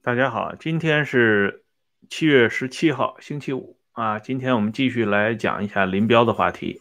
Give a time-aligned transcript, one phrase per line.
[0.00, 1.64] 大家好，今天是
[2.08, 4.20] 七月十七号，星期五啊。
[4.20, 6.80] 今天我们继续来讲一下林彪的话题。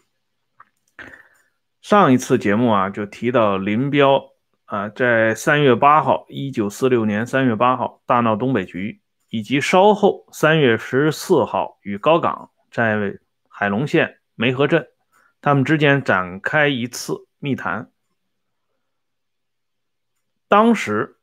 [1.81, 4.33] 上一次节目啊，就提到林彪
[4.65, 13.17] 啊，在三月八号，一九四六年三月八号大闹东北局，以及稍后三月十四号与高岗在
[13.49, 14.87] 海龙县梅河镇，
[15.41, 17.91] 他们之间展开一次密谈。
[20.47, 21.15] 当时。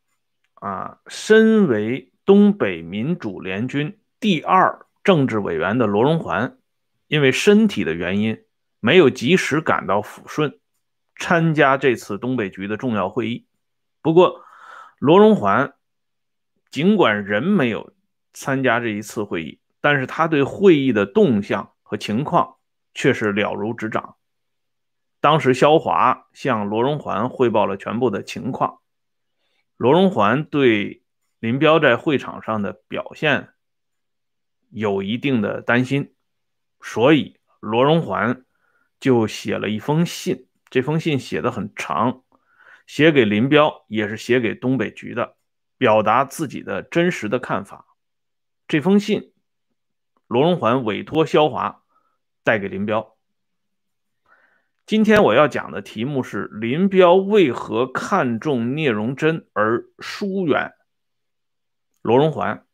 [0.65, 6.57] 啊，身为东北民主联军第二政治委员的罗荣桓，
[7.07, 8.43] 因为身体的原因，
[8.81, 10.59] 没有及时赶到抚顺
[11.17, 13.47] 参加这次东北局的重要会议。
[14.01, 14.41] 不过，
[14.99, 15.75] 罗荣桓
[16.71, 17.93] 尽管人没有
[18.33, 22.57] 参加这一次会议，但是他对会议的动向和情况
[22.95, 24.17] 却是了如指掌。
[25.21, 28.79] 当时，萧华向罗荣桓汇报了全部的情况。
[29.77, 31.03] 罗荣桓对
[31.41, 33.51] 林彪在会场上的表现
[34.71, 36.15] 有一定的担心，
[36.81, 38.45] 所以罗荣桓
[39.01, 40.49] 就写了一封信。
[40.71, 42.25] 这封信写的很长，
[42.87, 45.37] 写给林彪，也是写给东北局的，
[45.77, 47.87] 表达自己的真实的看法。
[48.67, 49.33] 这封信，
[50.27, 51.85] 罗荣桓委托肖华
[52.43, 53.14] 带给林彪。
[54.87, 60.75] 今天我要讲的题目是林彪为何看重聂荣臻而疏远
[62.03, 62.67] 罗荣桓。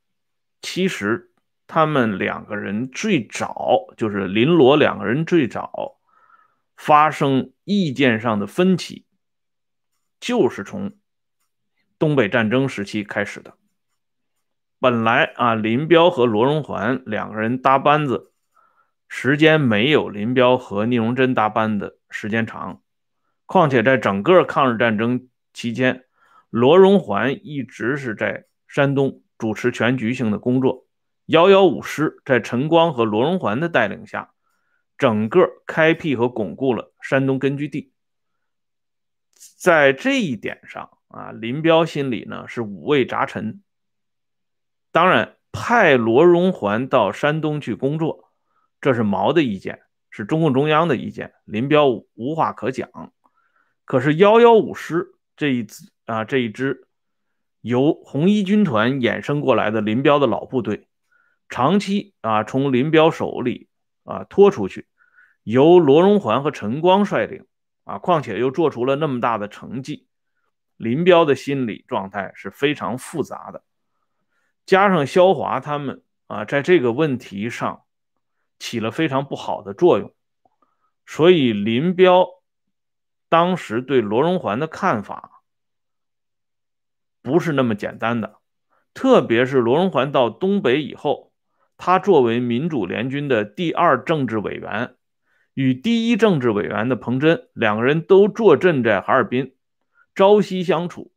[0.60, 1.30] 其实
[1.68, 6.00] 他们两个人最早就是林罗两个人最早
[6.76, 9.06] 发生意见上的分歧，
[10.18, 10.96] 就是从
[11.96, 13.54] 东北战争时期开始的。
[14.80, 18.32] 本来啊，林彪和罗荣桓两个人搭班子。
[19.12, 22.82] 时间没有林彪和聂荣臻搭班子时间长，
[23.46, 26.04] 况且在整个抗日战争期间，
[26.50, 30.86] 罗荣桓一直是在山东主持全局性的工作。
[31.26, 34.32] 幺幺五师在陈光和罗荣桓的带领下，
[34.98, 37.92] 整个开辟和巩固了山东根据地。
[39.56, 43.62] 在这一点上啊，林彪心里呢是五味杂陈。
[44.92, 48.32] 当然，派罗荣桓到山东去工作。
[48.80, 52.90] 这是毛的意见，是中共中央的意见，林彪无话可讲。
[53.84, 55.06] 可是幺幺五师
[55.36, 56.88] 这一支啊，这一支
[57.60, 60.88] 由红一军团衍生过来的林彪的老部队，
[61.48, 63.68] 长期啊从林彪手里
[64.04, 64.86] 啊拖出去，
[65.44, 67.46] 由罗荣桓和陈光率领
[67.84, 70.08] 啊，况且又做出了那么大的成绩，
[70.76, 73.62] 林彪的心理状态是非常复杂的。
[74.66, 77.82] 加上萧华他们啊，在这个问题上。
[78.60, 80.14] 起了非常不好的作用，
[81.04, 82.28] 所以林彪
[83.28, 85.42] 当时对罗荣桓的看法
[87.22, 88.36] 不是那么简单的。
[88.92, 91.32] 特别是罗荣桓到东北以后，
[91.76, 94.96] 他作为民主联军的第二政治委员，
[95.54, 99.54] 与第一政治委员的彭真两个人都坐镇在哈尔滨，
[100.14, 101.12] 朝夕相处。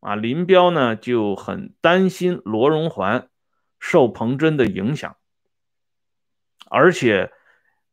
[0.00, 3.28] 啊，林彪呢就很担心罗荣桓
[3.78, 5.16] 受彭真的影响。
[6.74, 7.30] 而且，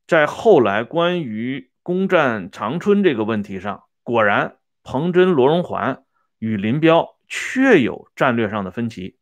[0.07, 6.05] 在后来关于攻占长春这个问题上，果然彭真、罗荣桓
[6.37, 9.17] 与林彪确有战略上的分歧。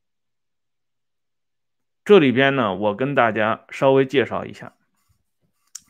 [2.06, 4.76] 这里边呢，我跟大家稍微介绍一下。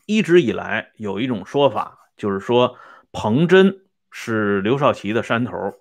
[0.06, 2.78] 一直以来有一种说法，就是说
[3.12, 5.74] 彭真是刘少奇的山头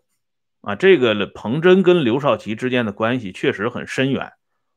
[0.60, 0.76] 啊。
[0.76, 4.34] 这个彭真跟刘少奇之间的关系确实很深远。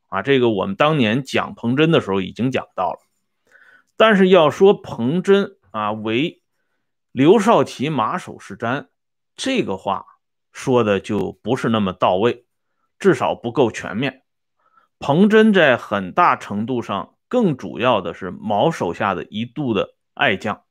[0.06, 3.09] 啊，这个我们当年讲彭真的时候已经讲到了，
[4.00, 6.42] 但是要说彭真啊为
[7.12, 8.86] 刘少奇马首是瞻，
[9.36, 10.06] 这个话
[10.52, 12.46] 说的就不是那么到位，
[12.98, 14.22] 至少不够全面。
[14.98, 20.62] 彭真在很大程度上更主要的是毛手下的一度的爱将，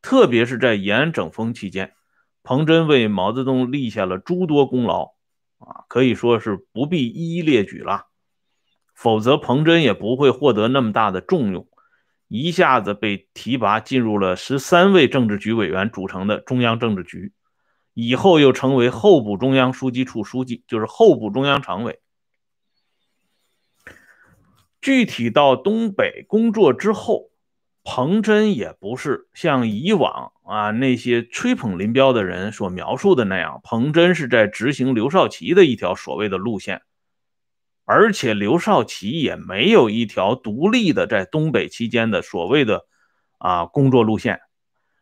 [0.00, 1.92] 特别是在延安整风期间，
[2.42, 5.10] 彭真为毛泽东立下了诸多功劳
[5.58, 8.06] 啊，可以说是不必一一列举了。
[8.94, 11.68] 否则，彭真也不会获得那么大的重用，
[12.30, 17.32] 一下子被提拔进入了十三位政治局委员组成的中央政治局，
[17.92, 22.00] 以后又成为候补中央书记处书记，就是候补中央常委。
[24.80, 27.30] 具体到东北工作之后，
[27.82, 36.82] 彭真也不是像以往啊那些吹捧林彪的人所描述的那样，彭真是在执行刘少奇的一条所谓的路线。
[37.92, 42.86] 而且刘少奇也没有一条独立的在东北期间的所谓的
[43.38, 44.40] 啊工作路线，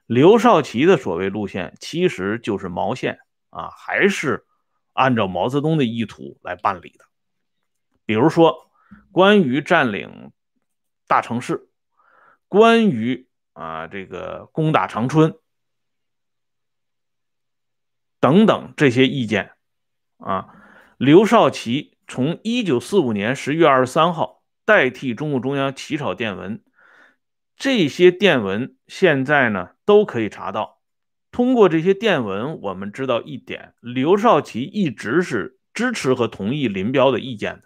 [0.07, 3.19] 刘少奇的所谓路线其实就是毛线
[3.51, 4.47] 啊，还是
[4.95, 7.05] 按照毛泽东的意图来办理的。
[8.07, 8.71] 比如说
[9.13, 10.33] 关于占领
[11.07, 11.69] 大城市，
[12.49, 15.39] 关于啊这个攻打长春
[18.19, 19.53] 等等这些意见
[20.17, 20.55] 啊，
[20.97, 26.65] 刘少奇从一九四五年十月二十三号代替中共中央起草电文，
[27.55, 30.81] 这些电文现在呢都可以查到。
[31.31, 37.65] 通过这些电文，我们知道一点：刘少奇一直是支持和同意林彪的意见的。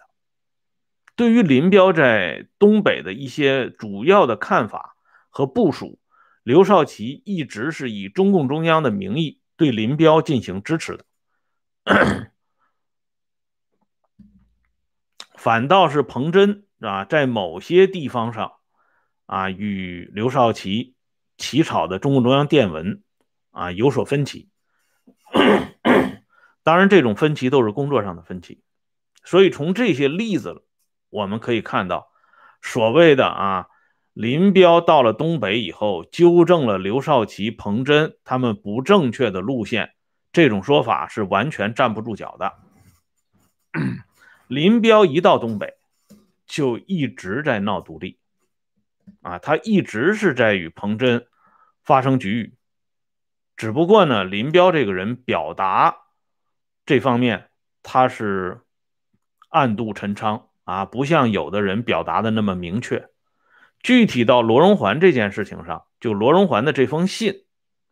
[1.15, 4.97] 对于林彪在东北的一些主要的看法
[5.29, 5.99] 和部署，
[6.43, 11.05] 刘少奇一直是以中共中央的名义对林彪进行支持的。
[15.43, 18.53] 反倒是彭真啊，在某些地方上
[19.25, 20.95] 啊，与刘少奇
[21.35, 23.03] 起草的中共中央电文。
[23.51, 24.49] 啊，有所分歧。
[26.63, 28.63] 当然，这种分歧都是工作上的分歧。
[29.25, 30.63] 所以从这些例子，
[31.09, 32.07] 我们可以看到，
[32.61, 33.67] 所谓的啊，
[34.13, 39.91] 林彪到了东北以后，纠正了刘少奇、彭真他们不正确的路线，
[40.31, 42.53] 这种说法是完全站不住脚的。
[44.53, 45.73] 林彪一到东北，
[46.45, 48.19] 就一直在闹独立，
[49.21, 51.25] 啊，他一直是在与彭真
[51.83, 52.55] 发生局域。
[53.55, 55.97] 只不过呢，林彪这个人表达
[56.85, 57.49] 这方面
[57.81, 58.61] 他是
[59.49, 63.09] 暗度陈仓啊，不像有的人表达的那么明确。
[63.79, 67.45] 具体到罗荣桓这件事情上，就罗荣桓的这封信，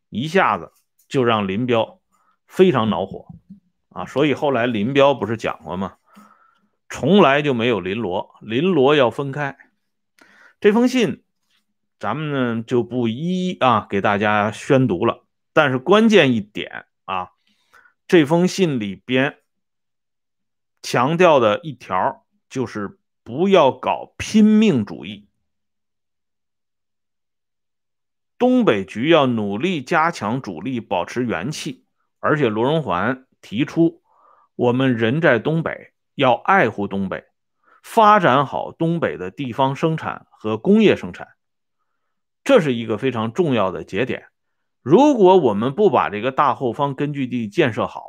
[0.09, 0.71] 一下子
[1.07, 1.99] 就让林彪
[2.45, 3.27] 非常恼火
[3.89, 4.05] 啊。
[4.05, 5.95] 所以后来林彪不是讲过吗？
[6.91, 9.57] 从来就没有林罗，林罗要分开。
[10.59, 11.23] 这封信
[11.97, 15.25] 咱们呢就不一啊给大家宣读了。
[15.53, 17.31] 但是关键一点啊，
[18.07, 19.37] 这封信里边
[20.81, 25.27] 强调的一条就是不要搞拼命主义，
[28.37, 31.85] 东北局要努力加强主力，保持元气。
[32.19, 34.03] 而且罗荣桓提出，
[34.55, 37.23] 我们人在东北，要爱护东北，
[37.83, 41.29] 发展好东北的地方生产和工业生产，
[42.43, 44.27] 这是一个非常重要的节点。
[44.81, 48.03] 如果我们不把这个大后方根据地建设好，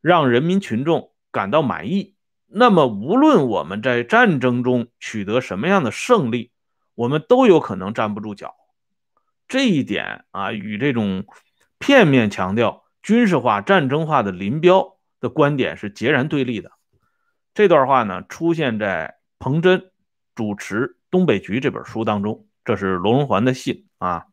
[0.00, 2.16] 让人民群众感到满意，
[2.46, 6.52] 那么无论我们在战争中取得什么样的胜利，
[6.94, 8.54] 我们都有可能站不住脚。
[9.46, 11.26] 这一点啊，与这种
[11.78, 16.72] 片面强调军事化、战争化的林彪的观点是截然对立的。
[17.54, 19.92] 这段话呢，出现在彭真
[20.34, 24.26] 主持《东北局》这本书当中，这是罗荣桓的信啊。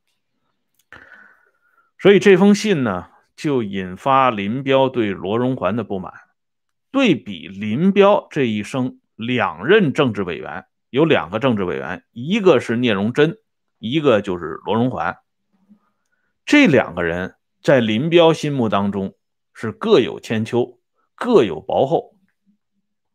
[1.99, 6.11] 所以这封信呢，就引发林彪对罗荣桓的不满。
[6.89, 13.37] 对比林彪这一生两任政治委员，有两个政治委员，一个是聂荣臻，
[13.77, 15.19] 一个就是罗荣桓。
[16.43, 19.13] 这两个人在林彪心目当中
[19.53, 20.79] 是各有千秋，
[21.13, 22.15] 各有薄厚，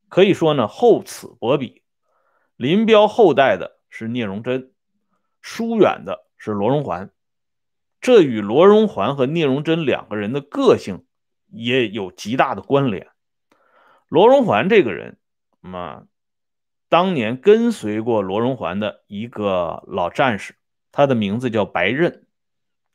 [0.08, 1.82] 可以说呢厚此薄彼。
[2.56, 4.72] 林彪后代的是聂荣臻，
[5.42, 7.10] 疏远的是罗荣桓。
[8.00, 11.04] 这与罗荣桓和聂荣臻两个人的个性
[11.48, 13.08] 也有极大的关联。
[14.08, 15.18] 罗荣桓这个人，
[15.60, 16.04] 嘛
[16.88, 20.54] 当年跟随过罗荣桓的一个老战士，
[20.92, 22.26] 他的名字叫白刃，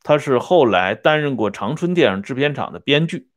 [0.02, 3.30] 他是后来担任过长春电影制片厂的编剧，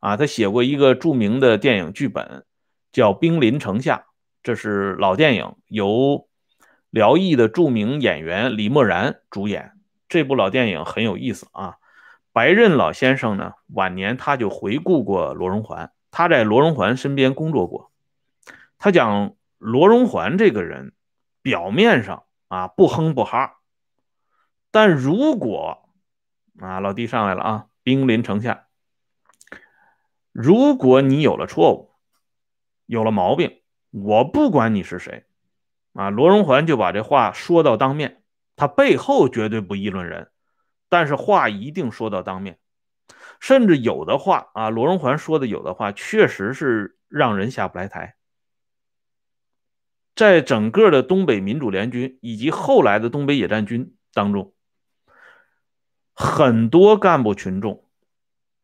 [0.00, 2.44] 啊，他写过一个著名的电影剧本，
[2.96, 3.96] 叫《兵临城下》，
[4.42, 6.30] 这是老电影，由
[6.88, 9.72] 辽艺的著名演员李默然主演。
[10.08, 11.76] 这部老电影很有意思啊！
[12.32, 17.92] 白刃老先生呢，晚年他就回顾过罗荣桓，他在罗荣桓身边工作过。
[18.78, 20.94] 他讲罗荣桓这个人，
[21.42, 23.58] 表面上啊不哼不哈，
[24.70, 25.86] 但如果
[26.58, 28.68] 啊老弟上来了啊，兵临城下，
[30.32, 31.90] 如果你有了错误，
[32.86, 35.24] 有了毛病，我不管你是谁
[35.92, 38.22] 啊，罗荣桓就把这话说到当面。
[38.56, 40.30] 他背后绝对不议论人，
[40.88, 42.58] 但是话一定说到当面，
[43.38, 48.16] 甚至有的话啊，罗荣桓说的有的话，确实是让人下不来台。
[50.14, 54.54] 在整个的东北民主联军以及后来的东北野战军当中，
[56.14, 57.84] 很多干部群众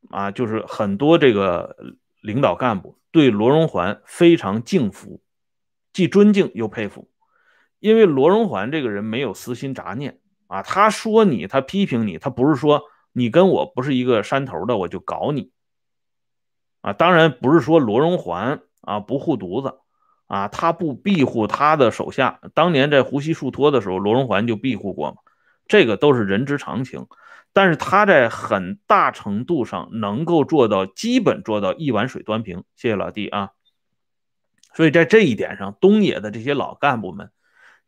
[0.09, 1.77] 啊，就是很多这个
[2.23, 5.23] 领导干部对罗荣桓非常敬服，
[5.93, 7.09] 既尊敬又佩服。
[7.79, 15.51] 因为罗荣桓这个人没有私心杂念啊，他说你，他批评你，他不是说你跟我不是一个山头的，我就搞你
[16.81, 16.93] 啊。
[16.93, 19.79] 当然不是说罗荣桓啊不护犊子
[20.27, 25.19] 啊，他不庇护他的手下，当年在胡锡树托的时候，罗荣桓就庇护过嘛，
[25.67, 27.07] 这个都是人之常情。
[27.53, 32.65] 但是他在很大程度上能够做到，基本做到一碗水端平。
[32.77, 33.51] 谢谢老弟啊。
[34.75, 37.31] 所以在这一点上，东野的这些老干部们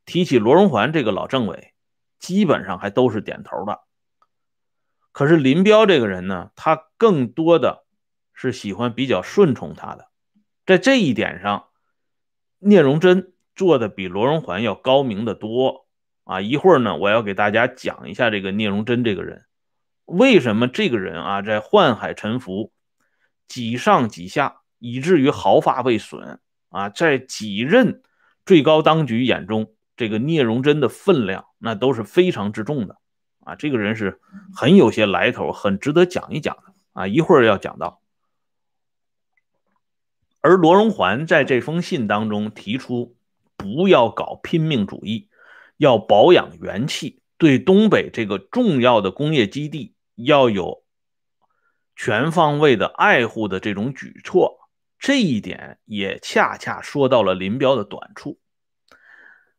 [0.05, 1.73] 提起罗荣桓这个老政委，
[2.19, 3.81] 基本上还都是点头的。
[5.13, 7.85] 可是林彪这个人呢，他更多的
[8.35, 10.09] 是喜欢比较顺从他的，
[10.67, 11.69] 在这一点上，
[12.59, 15.87] 聂荣臻做的比罗荣桓要高明的多
[16.25, 16.43] 啊。
[16.43, 19.45] 一会儿呢，我要给大家讲一下这个聂荣臻这个人，
[20.05, 22.73] 为什么这个人啊在宦海沉浮，
[23.49, 26.41] 几上几下，以至于毫发未损。
[26.71, 28.03] 啊，在几任
[28.45, 32.97] 最高当局眼中，这个聂荣臻的分量那都是非常之重的
[33.45, 33.55] 啊。
[33.55, 34.21] 这个人是
[34.53, 37.07] 很有些来头，很值得讲一讲的啊。
[37.07, 38.01] 一会儿要讲到。
[40.41, 43.17] 而罗荣桓在这封信当中提出，
[43.57, 45.29] 不要搞拼命主义，
[45.77, 50.85] 要保养元气，对东北这个重要的工业基地要有
[51.97, 54.61] 全方位的爱护的这种举措。
[54.99, 58.39] 这一点也恰恰说到了林彪的短处。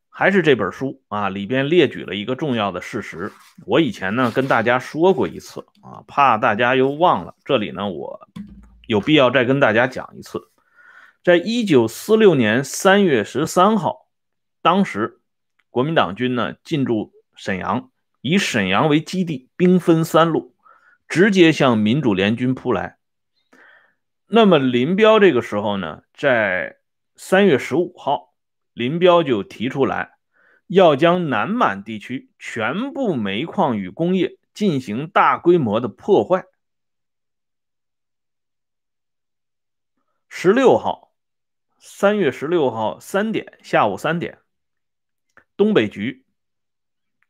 [0.08, 3.30] 还是这本书啊，里边列举了一个重要的事实。
[3.66, 8.28] 我以前呢跟大家说过一次啊，怕大家又忘了，这里呢我
[8.86, 10.50] 有必要再跟大家讲一次。
[11.22, 14.08] 在一九四六年三月十三号，
[14.62, 15.20] 当时
[15.68, 17.90] 国民党军呢进驻沈阳，
[18.28, 20.56] 以沈阳为基地，兵分三路，
[21.06, 22.98] 直接向民主联军扑来。
[24.26, 26.78] 那么林彪这个时候呢，在
[27.14, 28.34] 三月十五号，
[28.72, 30.18] 林彪就提出来，
[30.66, 36.46] 要将南满地区全部煤矿与工业进行大规模的破坏。
[40.28, 41.14] 十六号，
[41.78, 44.40] 三月十六号三点，下午三点，
[45.56, 46.26] 东北局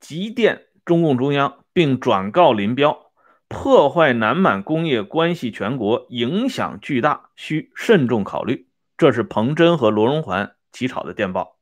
[0.00, 3.10] 急电中共中央，并转告林彪。
[3.48, 8.68] 破坏南满工业关系全国，影响巨大，需慎重考虑。
[8.96, 11.58] 这是彭真和罗荣桓起草的电报。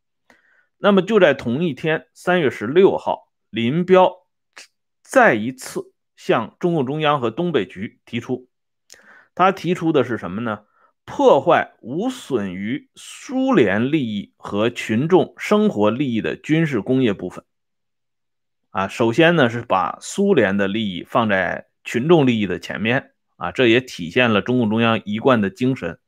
[0.78, 4.12] 那么就在同一天，三月十六号，林彪
[5.02, 8.48] 再一次向中共中央和东北局提出，
[9.34, 10.60] 他提出的是什么呢？
[11.06, 17.44] 破坏无损于苏联利益和群众生活利益的军事工业部分。
[18.74, 21.68] 啊，首先呢是把苏联的利益放在。
[21.86, 25.98] 群众利益的前面啊，这也体现了中共中央一贯的精神。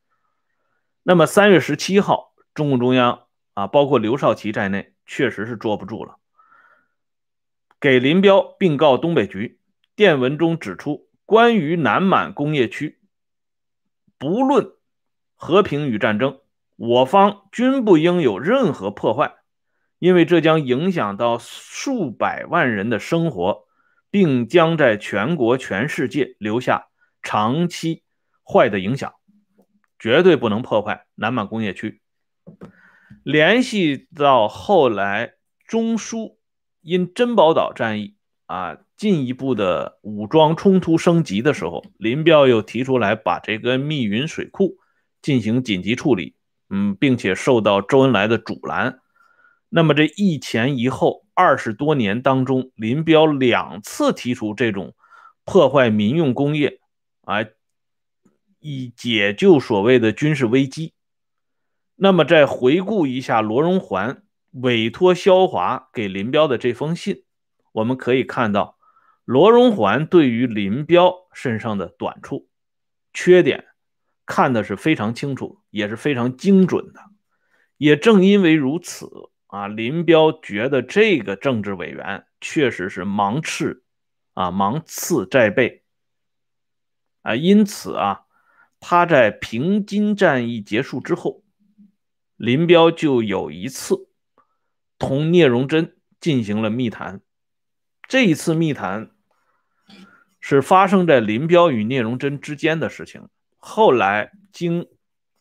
[1.03, 6.17] 那么三月十七号，中共中央啊，包括刘少奇在内，确实是坐不住了，
[7.79, 9.61] 给林彪并告东北局。
[9.95, 12.99] 电文中指出，关于南满工业区，
[14.17, 14.73] 不论
[15.35, 16.41] 和平与战争，
[16.77, 19.36] 我方均不应有任何破坏，
[19.99, 23.67] 因为这将影响到数百万人的生活。
[24.09, 26.87] 并将在全国、全世界留下
[27.23, 28.03] 长期
[28.43, 29.13] 坏的影响，
[29.99, 32.01] 绝对不能破坏南满工业区。
[33.23, 35.35] 联系到后来
[35.67, 36.39] 中苏
[36.81, 44.79] 因珍宝岛战役啊进一步的武装冲突升级的时候，林彪又提出来把这个密云水库
[45.21, 46.37] 进行紧急处理，
[46.71, 49.01] 嗯，并且受到周恩来的阻拦。
[49.77, 51.27] 那么这一前一后。
[51.39, 54.95] 二十多年当中，林彪两次提出这种
[55.45, 56.81] 破坏民用工业，
[57.21, 57.45] 啊，
[58.59, 60.95] 以解救所谓的军事危机。
[61.95, 67.25] 那么，再回顾一下罗荣桓委托肖华给林彪的这封信，
[67.73, 68.79] 我们可以看到，
[69.27, 72.49] 罗荣桓对于林彪身上的短处、
[73.13, 73.67] 缺点
[74.25, 77.01] 看的是非常清楚，也是非常精准的。
[77.77, 79.11] 也正因为如此。
[79.47, 83.85] 啊，林彪觉得这个政治委员确实是芒刺，
[84.35, 85.85] 啊，芒刺在背，
[87.23, 88.27] 啊，因此啊，
[88.81, 91.45] 他在平津战役结束之后，
[92.37, 94.09] 林彪就有一次
[94.99, 97.21] 同聂荣臻进行了密谈，
[98.09, 99.13] 这一次密谈
[100.41, 104.89] 是发生在林彪与聂荣臻之间的事情，后来经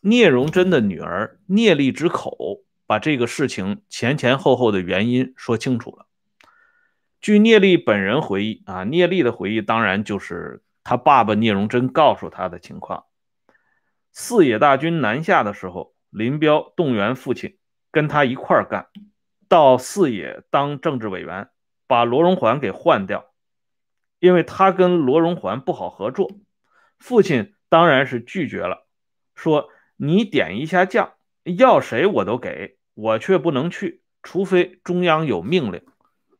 [0.00, 2.62] 聂荣臻的女儿聂丽之口。
[2.86, 6.06] 把这个事情前前后后的原因说清楚了。
[7.20, 13.04] 据聂力本人回忆啊，聂力的回忆当然就是他爸爸聂荣臻告诉他的情况。
[14.12, 17.58] 四野大军南下的时候，林彪动员父亲
[17.90, 18.86] 跟他一块干，
[19.48, 21.48] 到四野当政治委员，
[21.86, 23.26] 把罗荣桓给换掉，
[24.20, 26.30] 因为他跟罗荣桓不好合作。
[26.98, 28.86] 父亲当然是拒绝了，
[29.34, 31.14] 说你点一下将。
[31.44, 35.82] 要谁我都给，我却不能去，除非中央有命令。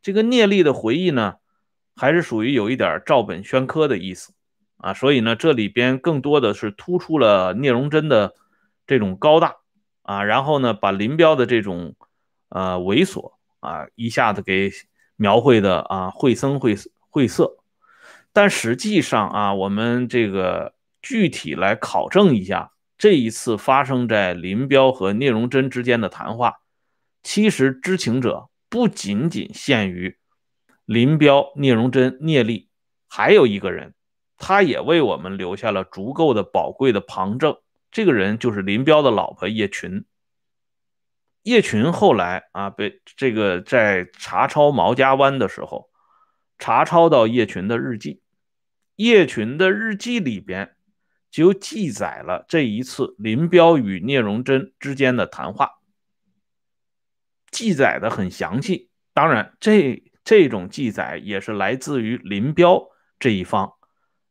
[0.00, 1.34] 这个聂力的回忆呢，
[1.94, 4.32] 还是属于有一点照本宣科的意思
[4.78, 8.34] 啊，所以呢，这里边更多的是突出了聂荣臻的
[8.86, 9.56] 这种高大
[10.00, 11.94] 啊，然后呢，把林彪的这种
[12.48, 14.72] 呃猥琐啊，一下子给
[15.16, 16.74] 描绘的啊绘声绘
[17.10, 17.58] 绘色。
[18.32, 20.72] 但实际上啊，我们这个
[21.02, 22.72] 具体来考证一下。
[22.98, 26.60] 这一次发生在林彪和聂荣臻之间的谈话，
[27.22, 30.16] 其实知情者不仅仅限于
[30.86, 32.70] 林彪、聂荣臻、聂力，
[33.06, 33.94] 还有一个人，
[34.38, 37.58] 他也为我们留下了足够的宝贵的旁证。
[37.90, 40.04] 这个人就是林彪的老婆叶群。
[41.42, 45.90] 叶群后来啊，被这个在查抄毛家湾的时候，
[46.58, 48.22] 查抄到叶群的日记，
[48.96, 50.75] 叶群的日记里边。
[51.30, 55.72] 就记载了这一次林彪与聂荣臻之间的谈话，
[57.50, 58.90] 记载的很详细。
[59.12, 63.72] 当然，这这种记载也是来自于林彪这一方，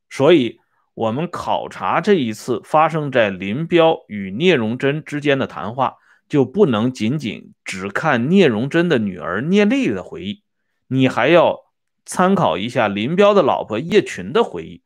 [0.10, 0.60] 所以
[0.94, 5.96] 我们考察这一次发生在林彪与聂荣臻之间的谈话，
[6.30, 10.44] 就不能仅仅只看聂荣臻的女儿聂丽的回忆，
[10.88, 11.60] 你还要
[12.06, 14.82] 参考一下林彪的老婆叶群的回忆。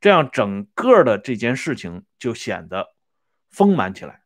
[0.00, 2.94] 这样整个的这件事情就显得
[3.50, 4.22] 丰满起来。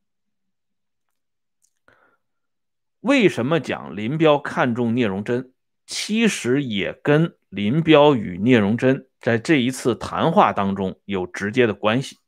[3.00, 5.52] 为什么讲林彪看中聂荣臻？
[5.86, 12.18] 其实也跟林彪与聂荣臻在这一次谈话当中有直接的关系。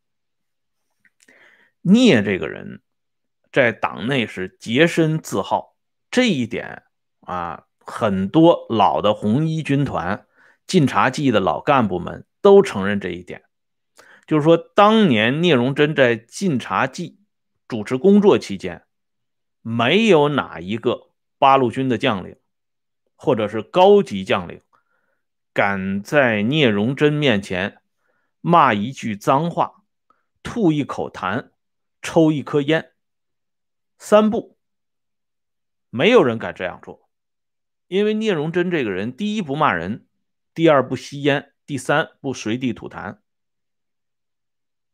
[1.80, 2.82] 聂这个人，
[3.50, 5.76] 在党内是洁身自好，
[6.10, 6.82] 这一点
[7.20, 10.26] 啊，很多老的红一军团、
[10.66, 12.26] 晋察冀的老干部们。
[12.46, 13.42] 都承认这一点，
[14.24, 17.18] 就是说，当年聂荣臻在晋察冀
[17.66, 18.84] 主持工作期间，
[19.62, 22.36] 没有哪一个八路军的将领，
[23.16, 24.60] 或者是高级将领，
[25.52, 27.78] 敢在聂荣臻面前
[28.40, 29.82] 骂一句脏话、
[30.44, 31.48] 吐一口痰、
[32.00, 32.92] 抽一颗烟，
[33.98, 34.56] 三不，
[35.90, 37.08] 没有人敢这样做，
[37.88, 40.06] 因为聂荣臻这个人，第一不骂人，
[40.54, 41.54] 第二不吸烟。
[41.66, 43.18] 第三，不随地吐痰，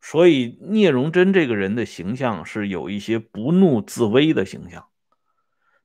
[0.01, 4.89] 所以聂荣臻这个人的形象是有一些不怒自威的形象。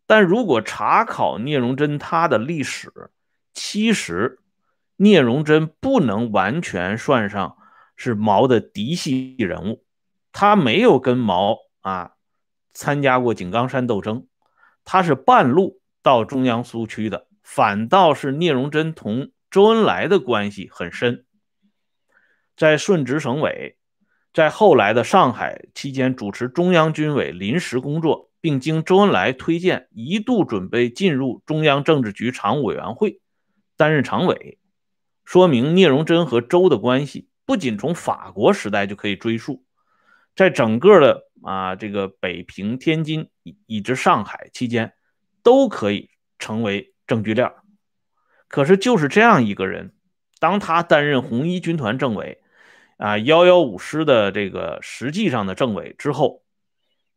[0.06, 3.12] 但如果查考聂荣臻他的历史，
[3.54, 4.40] 其实
[4.96, 7.58] 聂荣臻不能完全算上
[7.98, 9.84] 是毛的嫡系人物，
[10.32, 12.14] 他没有跟毛啊
[12.74, 14.26] 参加过井冈山斗争，
[14.86, 19.32] 他是半路到中央苏区的，反倒是聂荣臻同。
[19.50, 21.26] 周恩来的关系很深，
[22.56, 23.78] 在顺直省委，
[24.34, 33.22] 在后来的上海期间主持中央军委临时工作，并经周恩来推荐，一度准备进入中央政治局常务委员会
[33.78, 34.60] 担任常委，
[35.24, 39.64] 说明聂荣臻和周的关系不仅从法国时代就可以追溯，
[40.36, 43.30] 在整个的啊这个北平、天津
[43.66, 44.94] 以至上海期间，
[45.42, 47.50] 都可以成为证据链。
[48.48, 49.94] 可是就是这样一个人，
[50.40, 52.42] 当他担任红一军团政委，
[52.98, 56.44] 啊幺幺五师的这个实际上的政委之后，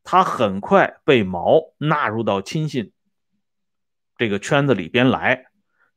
[0.03, 2.93] 他很快被毛纳入到亲信
[4.17, 5.47] 这个圈子里边来，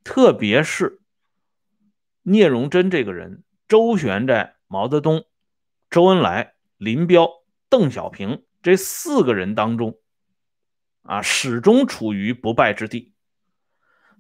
[0.04, 1.02] 特别是
[2.22, 5.26] 聂荣臻这个人，周旋在毛泽东、
[5.90, 7.30] 周恩来、林彪、
[7.70, 9.98] 邓小平这四个人当中，
[11.02, 13.13] 啊始终处于不败之地。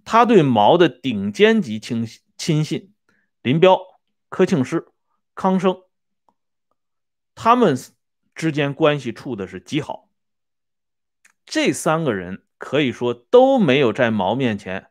[0.06, 2.94] 他对毛的顶尖级亲亲信
[3.42, 3.80] 林彪、
[4.30, 4.88] 柯庆施、
[5.34, 5.84] 康生，
[7.36, 7.78] 他们
[8.36, 10.10] 之间关系处的是极好。
[11.46, 14.88] 这三个人可以说都没有在毛面前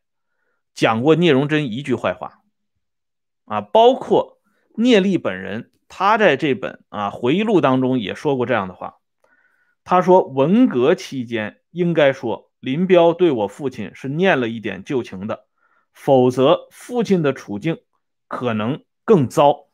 [0.75, 2.43] 讲过聂荣臻一句坏话，
[3.45, 4.41] 啊，包括
[4.77, 8.99] 聂力本人，他在这本啊回忆录当中也说过这样的话。
[9.85, 12.52] 他说，文革期间应该说。
[12.63, 15.47] 林彪对我父亲是念了一点旧情的，
[15.93, 17.79] 否则父亲的处境
[18.29, 19.67] 可能更糟。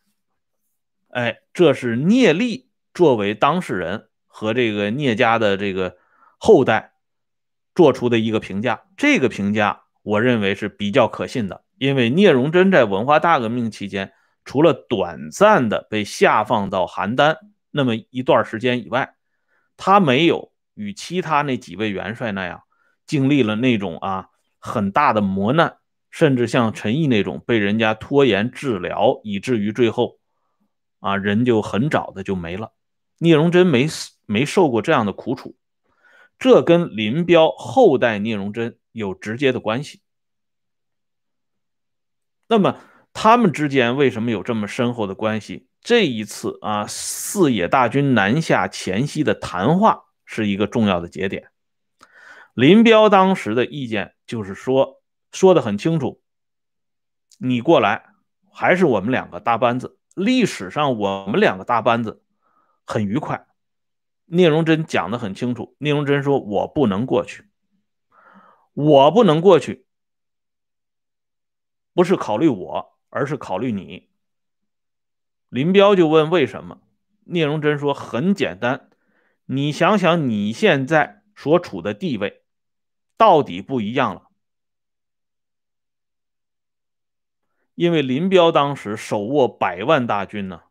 [1.11, 5.99] 哎，这是聂力作为当事人和这个聂家的这个
[6.39, 6.95] 后代
[7.75, 8.87] 做出的一个评价。
[8.97, 14.15] 这个评价我认为是比较可信的，因为聂荣臻在文化大革命期间，
[14.47, 17.37] 除了短暂的被下放到邯郸
[17.71, 19.15] 那么一段时间以外，
[19.77, 22.63] 他没有与其他那几位元帅那样。
[23.09, 24.29] 经历了那种啊
[24.61, 25.79] 很大的磨难，
[26.13, 30.21] 甚至像陈毅那种被人家拖延治疗，以至于最后
[31.01, 32.73] 啊人就很早的就没了。
[33.19, 33.89] 聂荣臻没
[34.27, 35.57] 没受过这样的苦楚，
[36.39, 40.01] 这跟林彪后代聂荣臻有直接的关系。
[42.47, 42.79] 那么
[43.13, 45.67] 他们之间为什么有这么深厚的关系？
[45.81, 51.51] 这一次啊，四野大军南下前夕的谈话是一个重要的节点。
[52.59, 56.21] 林彪当时的意见就是说，说的很清楚，
[57.39, 58.07] 你过来
[58.51, 59.97] 还是我们两个搭班子。
[60.17, 62.25] 历史上我们两个搭班子
[62.85, 63.47] 很愉快。
[64.25, 67.45] 聂荣臻讲的很清楚，聂荣臻说：“我不能过去，
[68.73, 69.87] 我不能过去，
[71.95, 74.09] 不是考虑我，而是考虑你。”
[75.49, 76.81] 林彪就问为什么？
[77.23, 78.91] 聂荣臻说：“很简单，
[79.45, 82.43] 你想想你现在所处的地位。”
[83.19, 84.31] 到底不一样了，
[87.75, 90.63] 因为林彪当时手握百万大军呢，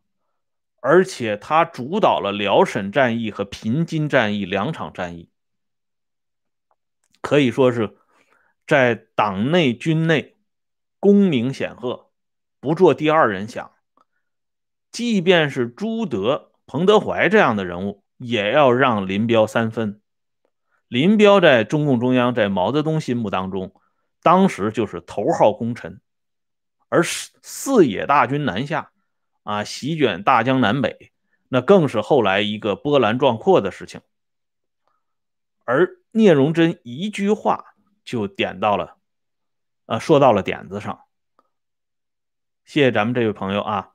[0.80, 5.30] 而且他主导了辽沈战役和平津战役两场战役，
[7.20, 7.98] 可以说是
[8.66, 10.38] 在党内军内
[10.98, 12.10] 功名显赫，
[12.60, 13.70] 不做第二人想。
[14.90, 20.00] 即便是朱德、彭德怀这样的人物，也要让林彪三分。
[20.88, 23.74] 林彪在中共中央，在毛泽东心目当中，
[24.22, 26.00] 当时就是头号功臣，
[26.88, 28.90] 而四野大军南下，
[29.42, 31.12] 啊，席卷大江南北，
[31.48, 34.00] 那更是后来一个波澜壮阔的事情。
[35.64, 38.96] 而聂荣臻一句话就点到了，
[39.84, 41.02] 啊，说到了点子上。
[42.64, 43.90] 谢谢咱们这位朋友啊。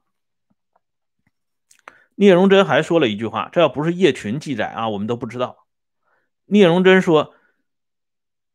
[2.13, 5.62] 聂荣臻还说了一句话，这要不是叶群记载啊，我们都不知道。
[6.45, 7.33] 聂荣臻说：“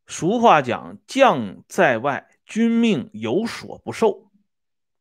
[0.07, 4.31] 俗话讲，将在外，君命有所不受。”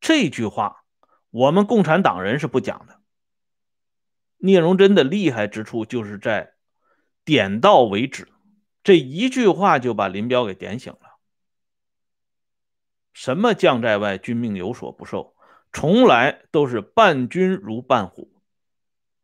[0.01, 0.85] 这句话，
[1.31, 3.01] 我们共产党人是不讲的。
[4.39, 6.55] 聂荣臻的厉害之处，就是在
[7.25, 8.29] 点到为止，
[8.85, 11.19] 这一句话就把林彪给点醒了。
[13.13, 15.35] 什么将在外，君命有所不受，
[15.73, 18.41] 从来都是伴君如伴虎。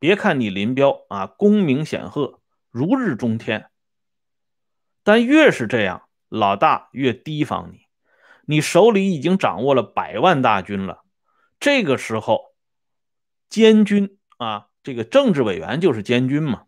[0.01, 2.41] 别看你林彪啊，功名显赫。
[2.75, 3.71] 如日中天，
[5.05, 7.83] 但越是这样，老大越提防你。
[8.47, 11.05] 你手里已经掌握了百万大军了，
[11.61, 12.53] 这个时候，
[13.49, 16.65] 监军啊，这个政治委员就是监军嘛。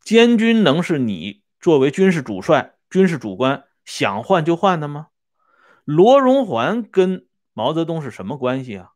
[0.00, 5.08] 监军能是你作为军事主帅、军事主官想换就换的吗？
[5.84, 8.92] 罗荣桓跟毛泽东是什么关系啊？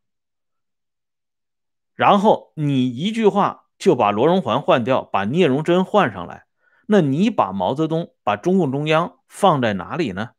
[1.93, 3.60] 然后你一句话。
[3.81, 6.45] 就把罗荣桓换掉，把聂荣臻换上来。
[6.85, 10.29] 那你把毛泽东、把中共中央放在哪里呢？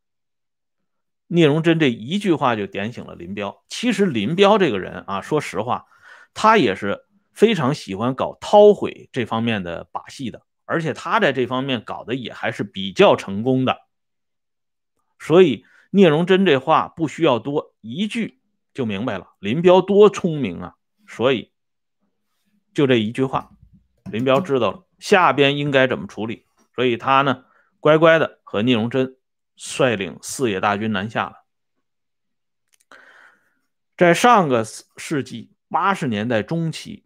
[1.26, 3.64] 聂荣臻这一句话就点醒了林彪。
[3.68, 5.86] 其实林彪这个人啊，说实话，
[6.34, 13.76] 他也是非常喜欢搞韬晦这方面的把戏的，而且他在这方面搞的也还是比较成功的。
[15.18, 18.40] 所以聂荣臻这话不需要多一句
[18.72, 20.74] 就明白了，林彪多聪明啊！
[21.08, 21.50] 所以。
[22.74, 23.50] 就这一句话，
[24.10, 27.44] 林彪知道了下边应该怎么处理，所以他呢
[27.80, 29.16] 乖乖的和聂荣臻
[29.56, 31.44] 率领四野大军南下了。
[33.96, 34.64] 在上个
[34.96, 37.04] 世纪八十年代中期，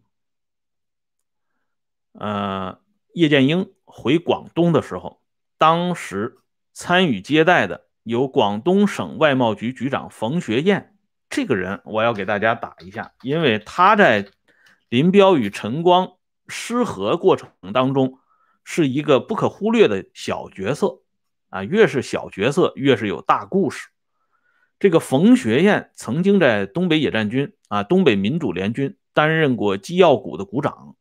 [2.13, 2.79] 呃，
[3.13, 5.21] 叶剑英回广东的时候，
[5.57, 6.37] 当时
[6.71, 10.95] 参与接待的有广东省外贸局局长冯学燕。
[11.29, 14.31] 这个人我要给大家打一下，因为他在。
[14.89, 16.13] 林彪与陈光
[16.47, 18.19] 失和过程当中，
[18.63, 21.01] 是一个不可忽略的小角色
[21.49, 21.63] 啊！
[21.63, 23.89] 越是小角色，越是有大故事。
[24.79, 30.95] 这个冯学燕曾经在东北野战军啊，东北民主联军担任过机要股的股长。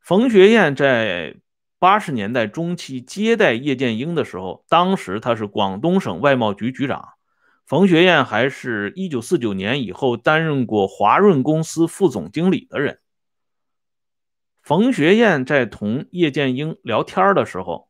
[0.00, 1.36] 冯学燕在
[1.78, 7.10] 八十年代中期接待叶剑英的时候，当时他是广东省外贸局局长。
[7.66, 13.00] 冯学燕还是一九四九年以后担任过华润公司副总经理的人。
[14.62, 17.88] 冯学燕在同叶剑英聊天的时候，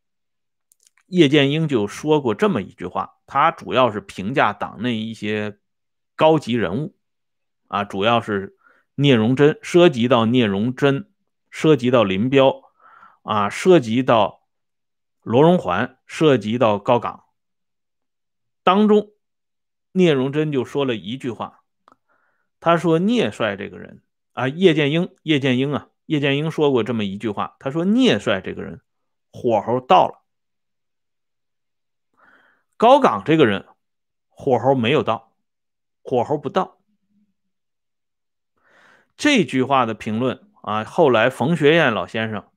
[1.06, 5.58] 叶剑英就说过这么一句话，他主要是评价党内一些
[6.14, 6.96] 高级人物，
[7.66, 8.56] 啊，主要是
[8.94, 11.08] 聂荣臻，涉及到聂荣臻，
[11.50, 12.62] 涉及到林彪，
[13.22, 14.46] 啊，涉及到
[15.22, 17.24] 罗荣桓，涉及到高岗
[18.62, 19.10] 当中。
[19.96, 21.60] 聂荣臻就说了一句话，
[22.58, 24.02] 他说：“聂帅这个人
[24.32, 28.80] 啊，叶剑英，叶剑英啊，叶剑英说过这么一句话，他说聂帅这个人
[29.30, 30.24] 火候到了，
[32.76, 33.66] 高岗这个人
[34.28, 35.36] 火候没有到，
[36.02, 36.80] 火候不到。”
[39.16, 42.48] 这句话的评论啊，后来冯学燕老先生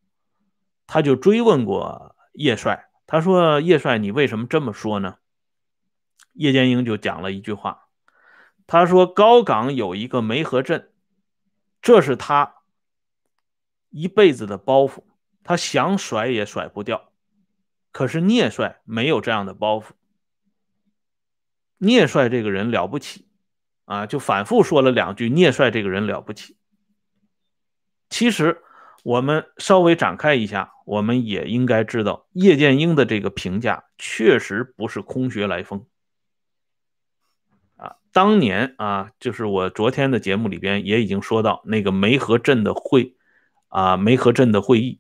[0.87, 5.17] 他就追问过叶帅，他说：“叶帅，你为什么这么说呢？”
[6.37, 7.87] 叶剑英就讲了一句话，
[8.67, 10.91] 他说：“高岗有一个梅河镇，
[11.81, 12.57] 这是他
[13.89, 15.03] 一辈子的包袱，
[15.43, 17.11] 他想甩也甩不掉。
[17.91, 19.85] 可是聂帅没有这样的包袱。
[21.79, 23.27] 聂帅这个人了不起
[23.85, 26.55] 啊，就反复说了两句：聂帅这个人了不起。
[28.09, 28.61] 其实
[29.03, 35.83] 我们稍微展开一下，我们也应该知道，叶剑英的这个评价确实不是空穴来风。”
[38.17, 43.13] 当年啊，就是我昨天的节目里边也已经说到那个梅河镇的会，
[43.67, 44.99] 啊，梅河镇的会议。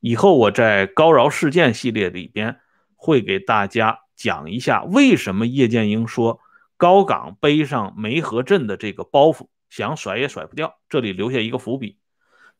[0.00, 2.58] 以后我在高饶事件系列里边
[2.94, 6.40] 会给大家讲一下，为什么叶剑英说
[6.76, 10.76] 高岗背上梅河镇的这个包袱，想甩也甩不掉。
[10.90, 11.96] 这里留下一个伏笔。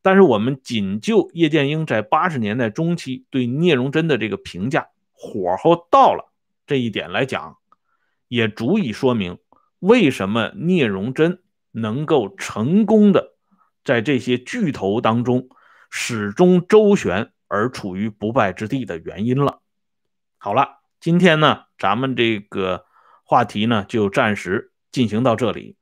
[0.01, 6.33] 但是我们仅就叶剑英在八十年代中期对聂荣臻的这个评价，火候到了
[6.67, 7.59] 这一点来讲，
[8.29, 9.37] 也足以说明。
[9.79, 11.39] 为什么聂荣臻
[11.71, 13.35] 能够成功的
[13.85, 15.49] 在这些巨头当中
[15.91, 19.61] 始终周旋而处于不败之地的原因了？
[20.37, 22.87] 好了，今天呢，咱们这个
[23.25, 25.77] 话题呢就暂时进行到这里。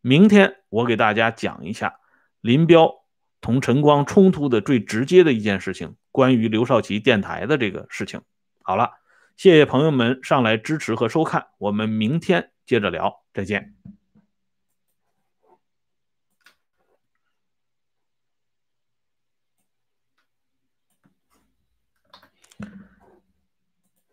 [0.00, 1.96] 明天我给大家讲一下
[2.40, 2.92] 林彪
[3.40, 8.20] 同陈光冲突的最直接的一件事情，关于刘少奇电台的这个事情。
[8.62, 8.90] 好了，
[9.36, 13.24] 谢谢朋友们上来支持和收看，我们明天接着聊。
[13.32, 13.74] 再见。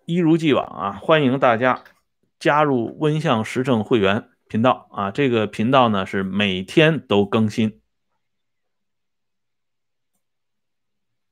[0.06, 1.82] 一如既往啊，欢迎大家
[2.38, 5.10] 加入温相时政会员频道啊！
[5.12, 7.82] 这个频道呢是每天都更新，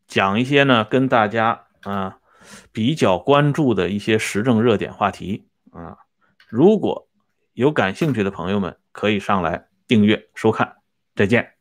[0.07, 2.21] 讲一些呢跟大家啊
[2.71, 5.97] 比较关注的一些时政热点话题啊。
[6.47, 7.10] 如果
[7.53, 10.75] 有感兴趣的朋友们可以上来订阅收看，
[11.15, 11.61] 再见。